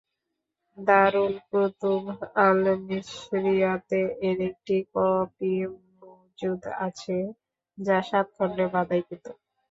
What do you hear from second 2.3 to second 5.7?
আল-মিসরিয়াতে এর একটি কপি